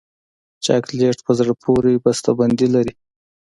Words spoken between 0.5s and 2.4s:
چاکلېټ په زړه پورې بسته